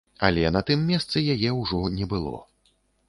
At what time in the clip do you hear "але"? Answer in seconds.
0.27-0.45